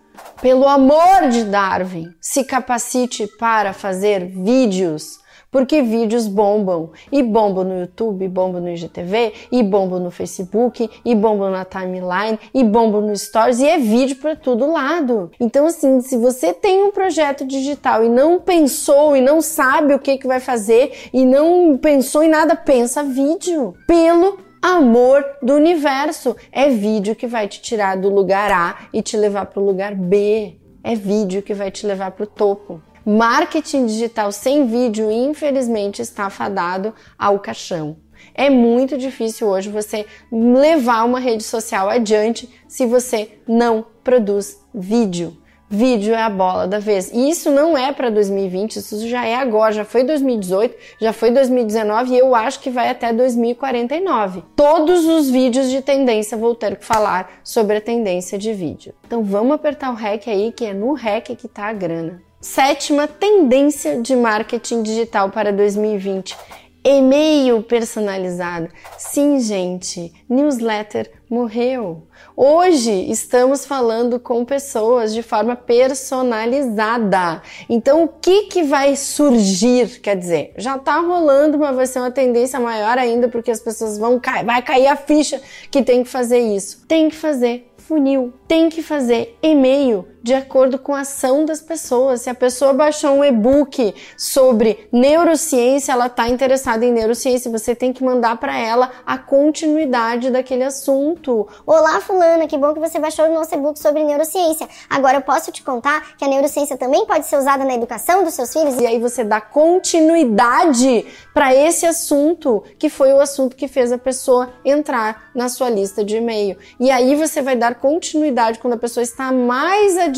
Pelo 0.42 0.68
amor 0.68 1.30
de 1.30 1.44
Darwin, 1.44 2.14
se 2.22 2.44
capacite 2.44 3.28
para 3.38 3.74
fazer 3.74 4.26
vídeos 4.26 5.23
porque 5.54 5.84
vídeos 5.84 6.28
bombam. 6.28 6.90
E 7.12 7.22
bombam 7.22 7.64
no 7.64 7.80
YouTube, 7.80 8.28
bombam 8.28 8.60
no 8.60 8.70
IGTV, 8.70 9.34
e 9.52 9.62
bombam 9.62 10.00
no 10.00 10.10
Facebook, 10.10 10.90
e 11.06 11.14
bombam 11.16 11.52
na 11.52 11.64
timeline, 11.64 12.40
e 12.54 12.64
bombam 12.64 13.02
no 13.02 13.16
Stories, 13.16 13.60
e 13.60 13.68
é 13.68 13.78
vídeo 13.78 14.16
para 14.16 14.36
todo 14.36 14.72
lado. 14.72 15.32
Então, 15.40 15.68
assim, 15.68 16.02
se 16.02 16.18
você 16.18 16.52
tem 16.52 16.84
um 16.84 16.92
projeto 16.92 17.46
digital 17.46 18.04
e 18.04 18.10
não 18.10 18.40
pensou 18.40 19.16
e 19.16 19.22
não 19.22 19.42
sabe 19.42 19.94
o 19.94 20.00
que, 20.00 20.18
que 20.18 20.28
vai 20.28 20.40
fazer 20.40 21.10
e 21.14 21.24
não 21.24 21.78
pensou 21.78 22.24
em 22.24 22.30
nada, 22.30 22.56
pensa 22.56 23.04
vídeo. 23.04 23.76
Pelo 23.88 24.40
amor 24.60 25.24
do 25.40 25.54
universo. 25.54 26.36
É 26.52 26.70
vídeo 26.70 27.16
que 27.16 27.28
vai 27.28 27.48
te 27.48 27.62
tirar 27.62 27.98
do 27.98 28.10
lugar 28.10 28.52
A 28.52 28.88
e 28.92 29.04
te 29.04 29.16
levar 29.16 29.46
para 29.46 29.62
o 29.62 29.66
lugar 29.66 29.94
B. 29.94 30.58
É 30.84 30.96
vídeo 30.96 31.44
que 31.44 31.54
vai 31.54 31.70
te 31.70 31.86
levar 31.86 32.12
para 32.12 32.24
o 32.24 32.28
topo. 32.28 32.82
Marketing 33.06 33.86
digital 33.86 34.32
sem 34.32 34.66
vídeo, 34.66 35.12
infelizmente, 35.12 36.02
está 36.02 36.30
fadado 36.30 36.94
ao 37.20 37.38
caixão. 37.38 37.98
É 38.34 38.50
muito 38.50 38.98
difícil 38.98 39.48
hoje 39.48 39.70
você 39.70 40.06
levar 40.32 41.04
uma 41.04 41.20
rede 41.20 41.44
social 41.44 41.90
adiante 41.90 42.50
se 42.66 42.86
você 42.86 43.30
não 43.46 43.86
produz 44.02 44.58
vídeo. 44.74 45.38
Vídeo 45.70 46.14
é 46.14 46.22
a 46.22 46.30
bola 46.30 46.66
da 46.66 46.80
vez. 46.80 47.12
E 47.12 47.30
isso 47.30 47.52
não 47.52 47.78
é 47.78 47.92
para 47.92 48.10
2020, 48.10 48.78
isso 48.78 49.08
já 49.08 49.26
é 49.26 49.36
agora, 49.36 49.74
já 49.74 49.84
foi 49.84 50.04
2018, 50.04 50.76
já 51.02 51.12
foi 51.12 51.32
2019 51.32 52.14
e 52.14 52.20
eu 52.20 52.34
acho 52.34 52.60
que 52.60 52.70
vai 52.70 52.90
até 52.90 53.12
2049. 53.12 54.44
Todos 54.56 55.06
os 55.06 55.30
vídeos 55.30 55.70
de 55.70 55.82
tendência 55.82 56.38
vou 56.38 56.56
ter 56.56 56.78
que 56.78 56.86
falar 56.86 57.42
sobre 57.44 57.78
a 57.78 57.82
tendência 57.82 58.38
de 58.38 58.54
vídeo. 58.54 58.94
Então 59.06 59.24
vamos 59.24 59.54
apertar 59.54 59.92
o 59.92 59.96
REC 59.96 60.30
aí, 60.30 60.54
que 60.54 60.64
é 60.64 60.74
no 60.74 60.94
REC 60.94 61.36
que 61.36 61.48
tá 61.48 61.66
a 61.66 61.74
grana. 61.74 62.22
Sétima 62.44 63.08
tendência 63.08 64.02
de 64.02 64.18
marketing 64.18 64.84
digital 64.84 65.30
para 65.30 65.54
2020. 65.54 66.36
E-mail 66.84 67.64
personalizado. 67.64 68.68
Sim, 68.98 69.40
gente, 69.40 70.12
newsletter 70.28 71.10
morreu. 71.30 72.06
Hoje 72.36 72.92
estamos 73.10 73.66
falando 73.66 74.20
com 74.20 74.44
pessoas 74.44 75.14
de 75.14 75.24
forma 75.24 75.56
personalizada. 75.56 77.42
Então, 77.70 78.04
o 78.04 78.10
que 78.10 78.48
que 78.48 78.64
vai 78.64 78.98
surgir? 78.98 80.02
Quer 80.02 80.18
dizer, 80.18 80.54
já 80.58 80.76
está 80.76 81.00
rolando, 81.00 81.58
mas 81.58 81.74
vai 81.74 81.88
ser 81.88 82.00
uma 82.00 82.12
tendência 82.12 82.60
maior 82.60 82.98
ainda 82.98 83.30
porque 83.30 83.52
as 83.52 83.62
pessoas 83.62 83.98
vão 83.98 84.20
cair, 84.20 84.44
vai 84.46 84.62
cair 84.62 84.88
a 84.88 84.98
ficha 84.98 85.42
que 85.72 85.82
tem 85.82 86.04
que 86.04 86.10
fazer 86.10 86.40
isso. 86.40 86.86
Tem 86.90 87.08
que 87.08 87.16
fazer 87.16 87.72
funil. 87.78 88.34
Tem 88.50 88.68
que 88.68 88.84
fazer 88.84 89.38
e-mail 89.42 90.12
de 90.24 90.34
acordo 90.34 90.80
com 90.80 90.96
a 90.96 91.01
ação 91.01 91.44
das 91.44 91.60
pessoas. 91.60 92.22
Se 92.22 92.30
a 92.30 92.34
pessoa 92.34 92.72
baixou 92.72 93.12
um 93.12 93.25
e-book 93.25 93.94
sobre 94.18 94.88
neurociência, 94.89 95.92
ela 95.92 96.08
está 96.08 96.30
interessada 96.30 96.86
em 96.86 96.94
neurociência, 96.94 97.51
você 97.51 97.75
tem 97.75 97.92
que 97.92 98.03
mandar 98.03 98.38
para 98.38 98.58
ela 98.58 98.89
a 99.06 99.18
continuidade 99.18 100.32
daquele 100.32 100.63
assunto. 100.63 101.46
Olá, 101.65 102.00
fulana, 102.00 102.48
que 102.48 102.58
bom 102.58 102.74
que 102.74 102.80
você 102.80 102.98
baixou 103.00 103.25
o 103.25 103.34
nosso 103.34 103.53
e-book 103.53 103.77
sobre 103.77 104.01
neurociência. 104.03 104.68
Agora 104.89 105.18
eu 105.18 105.22
posso 105.22 105.51
te 105.51 105.62
contar 105.62 106.15
que 106.15 106.24
a 106.24 106.27
neurociência 106.27 106.77
também 106.77 107.06
pode 107.06 107.25
ser 107.25 107.38
usada 107.38 107.65
na 107.65 107.74
educação 107.74 108.24
dos 108.24 108.34
seus 108.34 108.53
filhos? 108.53 108.80
E 108.80 108.88
aí 108.88 109.00
você 109.00 109.25
dá 109.25 109.42
continuidade 109.42 111.06
para 111.34 111.53
esse 111.53 111.86
assunto, 111.86 112.63
que 112.80 112.89
foi 112.89 113.12
o 113.12 113.20
assunto 113.20 113.58
que 113.58 113.68
fez 113.68 113.92
a 113.92 113.98
pessoa 113.98 114.53
entrar 114.63 115.30
na 115.36 115.50
sua 115.50 115.70
lista 115.70 116.03
de 116.03 116.18
e-mail. 116.18 116.58
E 116.80 116.89
aí 116.89 117.13
você 117.15 117.42
vai 117.42 117.58
dar 117.58 117.75
continuidade 117.75 118.60
quando 118.60 118.75
a 118.75 118.77
pessoa 118.77 119.03
está 119.03 119.32
mais 119.32 119.98
adiantada, 119.98 120.12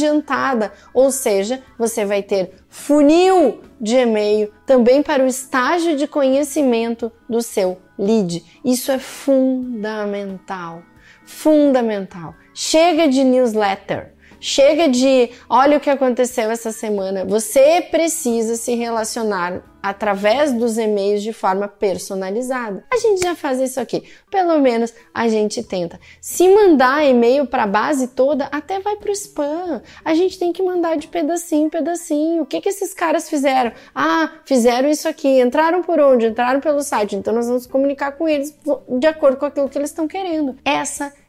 ou 0.93 1.11
seja, 1.11 1.61
você 1.77 2.05
vai 2.05 2.23
ter 2.23 2.53
funil 2.69 3.61
de 3.79 3.95
e-mail 3.95 4.51
também 4.65 5.03
para 5.03 5.23
o 5.23 5.27
estágio 5.27 5.95
de 5.95 6.07
conhecimento 6.07 7.11
do 7.29 7.41
seu 7.41 7.77
lead. 7.97 8.43
Isso 8.63 8.91
é 8.91 8.99
fundamental. 8.99 10.83
Fundamental. 11.25 12.35
Chega 12.53 13.07
de 13.07 13.23
newsletter. 13.23 14.14
Chega 14.47 14.87
de, 14.87 15.31
olha 15.49 15.77
o 15.77 15.79
que 15.79 15.89
aconteceu 15.89 16.51
essa 16.51 16.71
semana. 16.71 17.25
Você 17.25 17.81
precisa 17.89 18.55
se 18.55 18.75
relacionar 18.75 19.63
através 19.81 20.51
dos 20.51 20.77
e-mails 20.77 21.23
de 21.23 21.33
forma 21.33 21.67
personalizada. 21.67 22.83
A 22.93 22.97
gente 22.97 23.21
já 23.21 23.33
faz 23.35 23.59
isso 23.59 23.79
aqui, 23.79 24.03
pelo 24.29 24.59
menos 24.59 24.93
a 25.11 25.27
gente 25.27 25.63
tenta. 25.63 25.99
Se 26.21 26.47
mandar 26.47 27.03
e-mail 27.03 27.47
para 27.47 27.63
a 27.63 27.67
base 27.67 28.09
toda, 28.09 28.45
até 28.51 28.79
vai 28.79 28.95
para 28.97 29.09
o 29.09 29.13
spam. 29.13 29.81
A 30.03 30.13
gente 30.13 30.37
tem 30.37 30.53
que 30.53 30.61
mandar 30.61 30.95
de 30.95 31.07
pedacinho 31.07 31.65
em 31.65 31.69
pedacinho. 31.69 32.43
O 32.43 32.45
que, 32.45 32.61
que 32.61 32.69
esses 32.69 32.93
caras 32.93 33.27
fizeram? 33.27 33.71
Ah, 33.95 34.31
fizeram 34.45 34.87
isso 34.87 35.09
aqui. 35.09 35.41
Entraram 35.41 35.81
por 35.81 35.99
onde? 35.99 36.27
Entraram 36.27 36.59
pelo 36.59 36.83
site. 36.83 37.15
Então 37.15 37.33
nós 37.33 37.47
vamos 37.47 37.65
comunicar 37.65 38.11
com 38.11 38.27
eles 38.27 38.55
de 38.99 39.07
acordo 39.07 39.37
com 39.37 39.45
aquilo 39.45 39.69
que 39.69 39.77
eles 39.79 39.89
estão 39.89 40.07
querendo. 40.07 40.55
Essa 40.63 41.05
é 41.05 41.24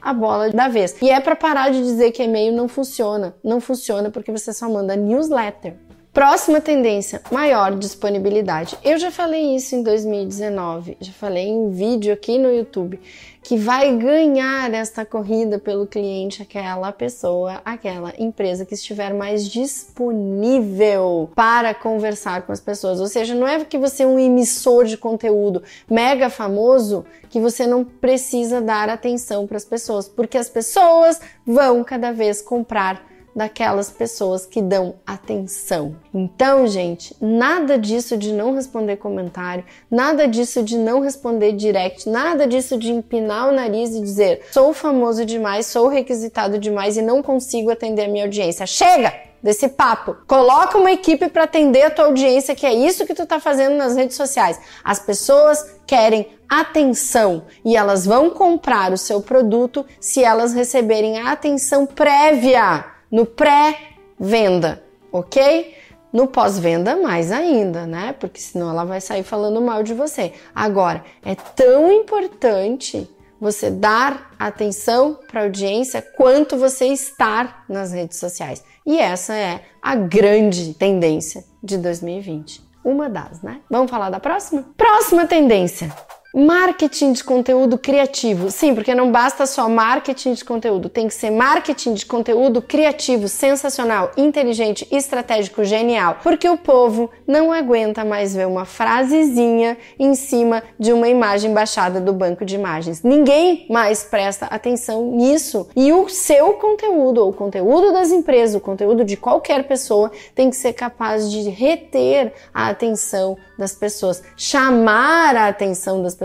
a 0.00 0.12
bola 0.12 0.50
da 0.50 0.68
vez. 0.68 1.00
E 1.02 1.10
é 1.10 1.20
para 1.20 1.36
parar 1.36 1.70
de 1.70 1.82
dizer 1.82 2.12
que 2.12 2.22
e-mail 2.22 2.52
não 2.52 2.68
funciona. 2.68 3.34
Não 3.44 3.60
funciona 3.60 4.10
porque 4.10 4.32
você 4.32 4.52
só 4.52 4.68
manda 4.68 4.96
newsletter. 4.96 5.76
Próxima 6.12 6.60
tendência, 6.60 7.22
maior 7.30 7.76
disponibilidade. 7.76 8.76
Eu 8.82 8.98
já 8.98 9.12
falei 9.12 9.54
isso 9.54 9.76
em 9.76 9.82
2019, 9.84 10.96
já 11.00 11.12
falei 11.12 11.46
em 11.46 11.70
vídeo 11.70 12.12
aqui 12.12 12.36
no 12.36 12.52
YouTube, 12.52 13.00
que 13.40 13.56
vai 13.56 13.96
ganhar 13.96 14.74
esta 14.74 15.06
corrida 15.06 15.56
pelo 15.56 15.86
cliente 15.86 16.42
aquela 16.42 16.90
pessoa, 16.90 17.62
aquela 17.64 18.12
empresa 18.18 18.66
que 18.66 18.74
estiver 18.74 19.14
mais 19.14 19.48
disponível 19.48 21.30
para 21.32 21.72
conversar 21.74 22.42
com 22.42 22.50
as 22.50 22.60
pessoas. 22.60 22.98
Ou 22.98 23.06
seja, 23.06 23.32
não 23.32 23.46
é 23.46 23.64
que 23.64 23.78
você 23.78 24.02
é 24.02 24.06
um 24.06 24.18
emissor 24.18 24.86
de 24.86 24.96
conteúdo 24.96 25.62
mega 25.88 26.28
famoso 26.28 27.04
que 27.28 27.38
você 27.38 27.68
não 27.68 27.84
precisa 27.84 28.60
dar 28.60 28.88
atenção 28.88 29.46
para 29.46 29.58
as 29.58 29.64
pessoas, 29.64 30.08
porque 30.08 30.36
as 30.36 30.48
pessoas 30.48 31.20
vão 31.46 31.84
cada 31.84 32.10
vez 32.12 32.42
comprar 32.42 33.09
daquelas 33.34 33.90
pessoas 33.90 34.46
que 34.46 34.60
dão 34.60 34.96
atenção. 35.06 35.96
Então, 36.12 36.66
gente, 36.66 37.16
nada 37.20 37.78
disso 37.78 38.16
de 38.16 38.32
não 38.32 38.54
responder 38.54 38.96
comentário, 38.96 39.64
nada 39.90 40.26
disso 40.26 40.62
de 40.62 40.76
não 40.76 41.00
responder 41.00 41.52
direct, 41.52 42.08
nada 42.08 42.46
disso 42.46 42.76
de 42.76 42.90
empinar 42.90 43.48
o 43.48 43.52
nariz 43.52 43.94
e 43.94 44.00
dizer 44.00 44.42
sou 44.52 44.72
famoso 44.72 45.24
demais, 45.24 45.66
sou 45.66 45.88
requisitado 45.88 46.58
demais 46.58 46.96
e 46.96 47.02
não 47.02 47.22
consigo 47.22 47.70
atender 47.70 48.04
a 48.04 48.08
minha 48.08 48.24
audiência. 48.24 48.66
Chega! 48.66 49.30
desse 49.42 49.68
papo. 49.68 50.16
Coloca 50.26 50.78
uma 50.78 50.92
equipe 50.92 51.28
para 51.28 51.44
atender 51.44 51.82
a 51.82 51.90
tua 51.90 52.06
audiência, 52.06 52.54
que 52.54 52.66
é 52.66 52.74
isso 52.74 53.06
que 53.06 53.14
tu 53.14 53.26
tá 53.26 53.40
fazendo 53.40 53.76
nas 53.76 53.96
redes 53.96 54.16
sociais. 54.16 54.60
As 54.84 54.98
pessoas 54.98 55.64
querem 55.86 56.28
atenção 56.48 57.44
e 57.64 57.76
elas 57.76 58.04
vão 58.04 58.30
comprar 58.30 58.92
o 58.92 58.98
seu 58.98 59.20
produto 59.20 59.86
se 60.00 60.22
elas 60.22 60.52
receberem 60.52 61.18
a 61.18 61.32
atenção 61.32 61.86
prévia 61.86 62.84
no 63.10 63.26
pré-venda, 63.26 64.82
ok? 65.12 65.74
No 66.12 66.26
pós-venda, 66.26 66.96
mais 66.96 67.30
ainda, 67.30 67.86
né? 67.86 68.14
Porque 68.18 68.40
senão 68.40 68.70
ela 68.70 68.84
vai 68.84 69.00
sair 69.00 69.22
falando 69.22 69.60
mal 69.60 69.82
de 69.82 69.94
você. 69.94 70.32
Agora, 70.54 71.04
é 71.24 71.34
tão 71.34 71.90
importante 71.92 73.08
você 73.40 73.70
dar 73.70 74.34
atenção 74.38 75.18
para 75.28 75.40
a 75.40 75.44
audiência 75.44 76.02
quanto 76.02 76.56
você 76.56 76.86
estar 76.86 77.64
nas 77.68 77.92
redes 77.92 78.18
sociais. 78.18 78.62
E 78.84 78.98
essa 78.98 79.34
é 79.34 79.62
a 79.80 79.94
grande 79.94 80.74
tendência 80.74 81.44
de 81.62 81.78
2020. 81.78 82.62
Uma 82.84 83.08
das, 83.08 83.40
né? 83.42 83.60
Vamos 83.70 83.90
falar 83.90 84.10
da 84.10 84.20
próxima? 84.20 84.64
Próxima 84.76 85.26
tendência 85.26 85.94
Marketing 86.32 87.12
de 87.12 87.24
conteúdo 87.24 87.76
criativo. 87.76 88.52
Sim, 88.52 88.72
porque 88.72 88.94
não 88.94 89.10
basta 89.10 89.46
só 89.46 89.68
marketing 89.68 90.34
de 90.34 90.44
conteúdo, 90.44 90.88
tem 90.88 91.08
que 91.08 91.14
ser 91.14 91.28
marketing 91.30 91.94
de 91.94 92.06
conteúdo 92.06 92.62
criativo, 92.62 93.26
sensacional, 93.26 94.12
inteligente, 94.16 94.86
estratégico, 94.92 95.64
genial. 95.64 96.18
Porque 96.22 96.48
o 96.48 96.56
povo 96.56 97.10
não 97.26 97.50
aguenta 97.52 98.04
mais 98.04 98.32
ver 98.32 98.46
uma 98.46 98.64
frasezinha 98.64 99.76
em 99.98 100.14
cima 100.14 100.62
de 100.78 100.92
uma 100.92 101.08
imagem 101.08 101.52
baixada 101.52 102.00
do 102.00 102.12
banco 102.12 102.44
de 102.44 102.54
imagens. 102.54 103.02
Ninguém 103.02 103.66
mais 103.68 104.04
presta 104.04 104.46
atenção 104.46 105.10
nisso. 105.10 105.68
E 105.74 105.92
o 105.92 106.08
seu 106.08 106.52
conteúdo, 106.52 107.22
ou 107.22 107.30
o 107.30 107.34
conteúdo 107.34 107.92
das 107.92 108.12
empresas, 108.12 108.54
o 108.54 108.60
conteúdo 108.60 109.04
de 109.04 109.16
qualquer 109.16 109.66
pessoa, 109.66 110.12
tem 110.32 110.48
que 110.48 110.54
ser 110.54 110.74
capaz 110.74 111.28
de 111.28 111.48
reter 111.50 112.32
a 112.54 112.68
atenção 112.68 113.36
das 113.58 113.74
pessoas, 113.74 114.22
chamar 114.36 115.36
a 115.36 115.48
atenção 115.48 116.02
das 116.02 116.14
pessoas, 116.14 116.19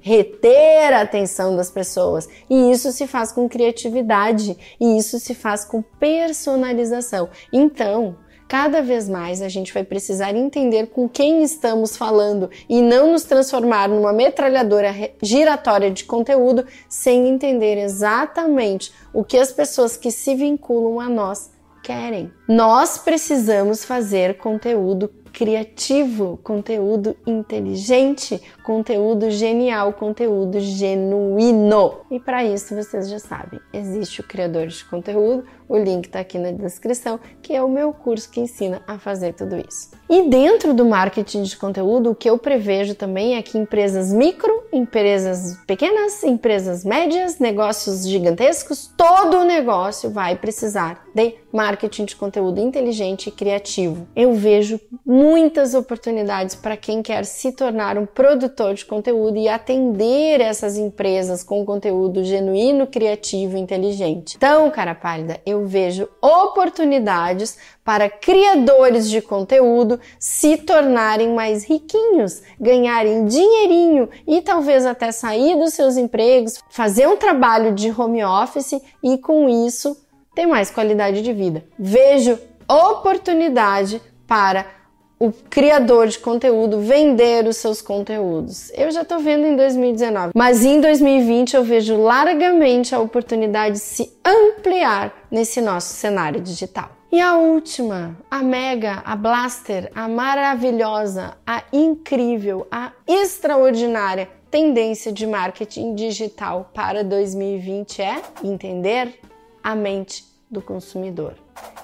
reter 0.00 0.92
a 0.92 1.02
atenção 1.02 1.56
das 1.56 1.70
pessoas. 1.70 2.28
E 2.48 2.70
isso 2.70 2.90
se 2.92 3.06
faz 3.06 3.32
com 3.32 3.48
criatividade 3.48 4.56
e 4.80 4.98
isso 4.98 5.18
se 5.18 5.34
faz 5.34 5.64
com 5.64 5.82
personalização. 5.82 7.28
Então, 7.52 8.16
cada 8.48 8.80
vez 8.80 9.08
mais 9.08 9.42
a 9.42 9.48
gente 9.48 9.72
vai 9.72 9.84
precisar 9.84 10.34
entender 10.34 10.88
com 10.88 11.08
quem 11.08 11.42
estamos 11.42 11.96
falando 11.96 12.50
e 12.68 12.80
não 12.80 13.12
nos 13.12 13.24
transformar 13.24 13.88
numa 13.88 14.12
metralhadora 14.12 14.94
giratória 15.22 15.90
de 15.90 16.04
conteúdo 16.04 16.64
sem 16.88 17.28
entender 17.28 17.78
exatamente 17.78 18.92
o 19.12 19.24
que 19.24 19.36
as 19.36 19.52
pessoas 19.52 19.96
que 19.96 20.10
se 20.10 20.34
vinculam 20.34 21.00
a 21.00 21.08
nós 21.08 21.50
querem. 21.82 22.32
Nós 22.48 22.98
precisamos 22.98 23.84
fazer 23.84 24.38
conteúdo 24.38 25.08
criativo, 25.36 26.40
conteúdo 26.42 27.14
inteligente, 27.26 28.40
conteúdo 28.64 29.30
genial, 29.30 29.92
conteúdo 29.92 30.58
genuíno. 30.58 31.98
E 32.10 32.18
para 32.18 32.42
isso 32.42 32.74
vocês 32.74 33.10
já 33.10 33.18
sabem, 33.18 33.60
existe 33.70 34.22
o 34.22 34.24
criador 34.24 34.68
de 34.68 34.82
conteúdo, 34.86 35.44
o 35.68 35.76
link 35.76 36.06
está 36.06 36.20
aqui 36.20 36.38
na 36.38 36.52
descrição, 36.52 37.20
que 37.42 37.54
é 37.54 37.62
o 37.62 37.68
meu 37.68 37.92
curso 37.92 38.30
que 38.30 38.40
ensina 38.40 38.80
a 38.86 38.98
fazer 38.98 39.34
tudo 39.34 39.56
isso. 39.56 39.90
E 40.08 40.26
dentro 40.30 40.72
do 40.72 40.86
marketing 40.86 41.42
de 41.42 41.56
conteúdo, 41.58 42.12
o 42.12 42.14
que 42.14 42.30
eu 42.30 42.38
prevejo 42.38 42.94
também 42.94 43.36
é 43.36 43.42
que 43.42 43.58
empresas 43.58 44.14
micro, 44.14 44.62
empresas 44.76 45.56
pequenas, 45.66 46.22
empresas 46.22 46.84
médias, 46.84 47.38
negócios 47.38 48.06
gigantescos, 48.06 48.92
todo 48.96 49.44
negócio 49.44 50.10
vai 50.10 50.36
precisar 50.36 51.06
de 51.14 51.34
marketing 51.52 52.04
de 52.04 52.16
conteúdo 52.16 52.60
inteligente 52.60 53.28
e 53.28 53.32
criativo. 53.32 54.06
Eu 54.14 54.34
vejo 54.34 54.78
muitas 55.04 55.74
oportunidades 55.74 56.54
para 56.54 56.76
quem 56.76 57.02
quer 57.02 57.24
se 57.24 57.52
tornar 57.52 57.96
um 57.96 58.04
produtor 58.04 58.74
de 58.74 58.84
conteúdo 58.84 59.38
e 59.38 59.48
atender 59.48 60.40
essas 60.40 60.76
empresas 60.76 61.42
com 61.42 61.64
conteúdo 61.64 62.22
genuíno, 62.22 62.86
criativo 62.86 63.56
e 63.56 63.60
inteligente. 63.60 64.36
Então, 64.36 64.70
cara 64.70 64.94
pálida, 64.94 65.40
eu 65.46 65.66
vejo 65.66 66.08
oportunidades 66.20 67.56
para 67.86 68.10
criadores 68.10 69.08
de 69.08 69.22
conteúdo 69.22 70.00
se 70.18 70.56
tornarem 70.56 71.32
mais 71.32 71.64
riquinhos, 71.64 72.42
ganharem 72.60 73.26
dinheirinho 73.26 74.08
e 74.26 74.42
talvez 74.42 74.84
até 74.84 75.12
sair 75.12 75.56
dos 75.56 75.72
seus 75.72 75.96
empregos, 75.96 76.60
fazer 76.68 77.06
um 77.06 77.16
trabalho 77.16 77.72
de 77.72 77.88
home 77.88 78.24
office 78.24 78.82
e 79.00 79.16
com 79.18 79.48
isso 79.48 79.96
ter 80.34 80.46
mais 80.46 80.68
qualidade 80.68 81.22
de 81.22 81.32
vida. 81.32 81.64
Vejo 81.78 82.36
oportunidade 82.68 84.02
para 84.26 84.66
o 85.18 85.30
criador 85.48 86.08
de 86.08 86.18
conteúdo 86.18 86.80
vender 86.80 87.46
os 87.46 87.56
seus 87.56 87.80
conteúdos. 87.80 88.70
Eu 88.74 88.90
já 88.90 89.02
estou 89.02 89.20
vendo 89.20 89.46
em 89.46 89.54
2019, 89.54 90.32
mas 90.34 90.64
em 90.64 90.80
2020 90.80 91.54
eu 91.54 91.62
vejo 91.62 91.96
largamente 91.96 92.96
a 92.96 92.98
oportunidade 92.98 93.76
de 93.76 93.80
se 93.80 94.12
ampliar 94.24 95.14
nesse 95.30 95.60
nosso 95.60 95.94
cenário 95.94 96.40
digital. 96.40 96.95
E 97.10 97.20
a 97.20 97.36
última, 97.36 98.16
a 98.28 98.42
mega, 98.42 99.02
a 99.04 99.14
blaster, 99.14 99.90
a 99.94 100.08
maravilhosa, 100.08 101.36
a 101.46 101.62
incrível, 101.72 102.66
a 102.70 102.92
extraordinária 103.06 104.28
tendência 104.50 105.12
de 105.12 105.26
marketing 105.26 105.94
digital 105.94 106.70
para 106.74 107.04
2020 107.04 108.02
é 108.02 108.22
entender 108.42 109.20
a 109.62 109.74
mente 109.74 110.24
do 110.50 110.60
consumidor. 110.60 111.34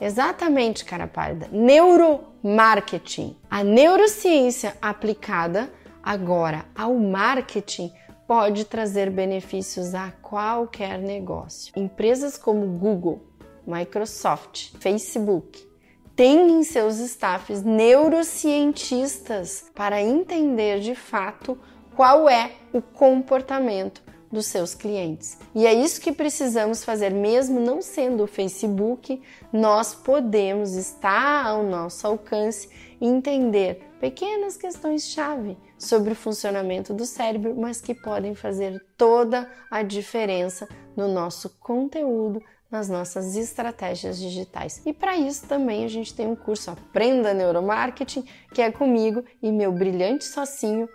Exatamente, 0.00 0.84
cara 0.84 1.06
pálida. 1.06 1.48
Neuromarketing. 1.52 3.36
A 3.50 3.62
neurociência 3.62 4.76
aplicada 4.80 5.70
agora 6.02 6.64
ao 6.74 6.94
marketing 6.94 7.92
pode 8.26 8.64
trazer 8.64 9.10
benefícios 9.10 9.94
a 9.94 10.10
qualquer 10.22 10.98
negócio. 10.98 11.72
Empresas 11.76 12.38
como 12.38 12.66
Google, 12.78 13.20
Microsoft, 13.66 14.72
Facebook 14.80 15.72
têm 16.14 16.52
em 16.52 16.62
seus 16.62 16.98
staffs 16.98 17.62
neurocientistas 17.62 19.64
para 19.74 20.02
entender 20.02 20.80
de 20.80 20.94
fato 20.94 21.58
qual 21.94 22.28
é 22.28 22.52
o 22.72 22.82
comportamento 22.82 24.02
dos 24.30 24.46
seus 24.46 24.74
clientes. 24.74 25.38
E 25.54 25.66
é 25.66 25.74
isso 25.74 26.00
que 26.00 26.10
precisamos 26.10 26.82
fazer, 26.82 27.10
mesmo 27.10 27.60
não 27.60 27.82
sendo 27.82 28.24
o 28.24 28.26
Facebook, 28.26 29.22
nós 29.52 29.94
podemos 29.94 30.72
estar 30.72 31.46
ao 31.46 31.62
nosso 31.62 32.06
alcance 32.06 32.68
entender 32.98 33.90
pequenas 34.00 34.56
questões-chave 34.56 35.58
sobre 35.78 36.12
o 36.12 36.16
funcionamento 36.16 36.94
do 36.94 37.04
cérebro, 37.04 37.54
mas 37.54 37.80
que 37.80 37.94
podem 37.94 38.34
fazer 38.34 38.82
toda 38.96 39.50
a 39.70 39.82
diferença 39.82 40.66
no 40.96 41.08
nosso 41.08 41.50
conteúdo, 41.60 42.42
nas 42.72 42.88
nossas 42.88 43.36
estratégias 43.36 44.18
digitais. 44.18 44.80
E 44.86 44.94
para 44.94 45.14
isso 45.16 45.46
também 45.46 45.84
a 45.84 45.88
gente 45.88 46.14
tem 46.14 46.26
um 46.26 46.34
curso 46.34 46.70
Aprenda 46.70 47.34
Neuromarketing, 47.34 48.24
que 48.54 48.62
é 48.62 48.72
comigo 48.72 49.22
e 49.42 49.52
meu 49.52 49.70
brilhante 49.70 50.24
socinho 50.24 50.88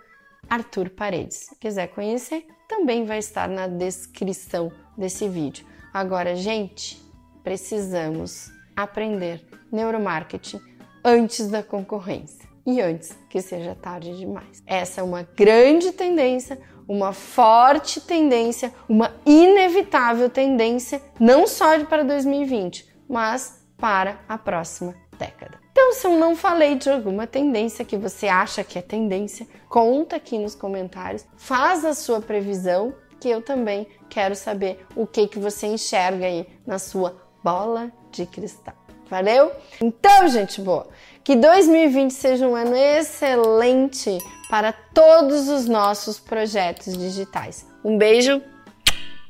Arthur 0.50 0.90
Paredes. 0.90 1.54
Quiser 1.60 1.86
conhecer, 1.86 2.44
também 2.68 3.04
vai 3.04 3.18
estar 3.18 3.48
na 3.48 3.68
descrição 3.68 4.72
desse 4.96 5.28
vídeo. 5.28 5.64
Agora, 5.94 6.34
gente, 6.34 7.00
precisamos 7.44 8.50
aprender 8.76 9.42
neuromarketing 9.70 10.60
antes 11.04 11.46
da 11.48 11.62
concorrência 11.62 12.48
e 12.66 12.80
antes 12.80 13.16
que 13.30 13.40
seja 13.40 13.74
tarde 13.74 14.16
demais. 14.18 14.62
Essa 14.66 15.00
é 15.00 15.04
uma 15.04 15.22
grande 15.22 15.92
tendência, 15.92 16.58
uma 16.88 17.12
forte 17.12 18.00
tendência, 18.00 18.72
uma 18.88 19.14
inevitável 19.26 20.30
tendência, 20.30 21.02
não 21.20 21.46
só 21.46 21.78
para 21.84 22.02
2020, 22.02 22.88
mas 23.06 23.62
para 23.76 24.18
a 24.26 24.38
próxima 24.38 24.94
década. 25.18 25.58
Então, 25.70 25.92
se 25.92 26.06
eu 26.06 26.18
não 26.18 26.34
falei 26.34 26.74
de 26.74 26.90
alguma 26.90 27.26
tendência 27.26 27.84
que 27.84 27.96
você 27.96 28.26
acha 28.26 28.64
que 28.64 28.78
é 28.78 28.82
tendência, 28.82 29.46
conta 29.68 30.16
aqui 30.16 30.38
nos 30.38 30.54
comentários, 30.54 31.24
faz 31.36 31.84
a 31.84 31.94
sua 31.94 32.20
previsão, 32.20 32.94
que 33.20 33.28
eu 33.28 33.42
também 33.42 33.86
quero 34.08 34.34
saber 34.34 34.84
o 34.96 35.06
que, 35.06 35.28
que 35.28 35.38
você 35.38 35.66
enxerga 35.66 36.26
aí 36.26 36.46
na 36.66 36.78
sua 36.78 37.20
bola 37.44 37.92
de 38.10 38.26
cristal. 38.26 38.74
Valeu? 39.08 39.52
Então, 39.80 40.28
gente 40.28 40.60
boa, 40.60 40.88
que 41.24 41.34
2020 41.36 42.10
seja 42.12 42.46
um 42.46 42.54
ano 42.54 42.76
excelente 42.76 44.18
para 44.48 44.72
todos 44.72 45.48
os 45.48 45.66
nossos 45.66 46.18
projetos 46.18 46.96
digitais. 46.96 47.66
Um 47.84 47.98
beijo 47.98 48.42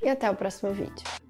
e 0.02 0.08
até 0.08 0.30
o 0.30 0.34
próximo 0.34 0.72
vídeo. 0.72 1.27